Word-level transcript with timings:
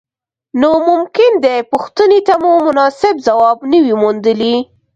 نو 0.59 0.69
ممکن 0.89 1.31
دې 1.45 1.55
پوښتنې 1.71 2.19
ته 2.27 2.33
مو 2.41 2.51
مناسب 2.67 3.13
ځواب 3.27 3.57
نه 3.71 3.77
وي 3.83 3.93
موندلی. 4.01 4.55